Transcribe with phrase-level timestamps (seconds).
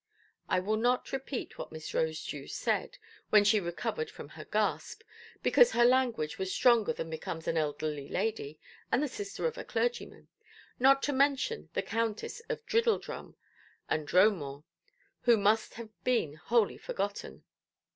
[0.49, 2.97] I will not repeat what Miss Rosedew said,
[3.29, 5.03] when she recovered from her gasp,
[5.43, 8.59] because her language was stronger than becomes an elderly lady
[8.91, 10.27] and the sister of a clergyman,
[10.79, 13.35] not to mention the Countess of Driddledrum
[13.89, 14.63] and Dromore,
[15.25, 17.43] who must have been wholly forgotten.